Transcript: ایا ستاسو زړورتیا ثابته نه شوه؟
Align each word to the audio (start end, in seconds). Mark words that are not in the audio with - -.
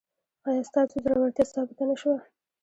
ایا 0.47 0.61
ستاسو 0.69 0.95
زړورتیا 1.03 1.45
ثابته 1.53 1.83
نه 1.89 1.95
شوه؟ 2.01 2.17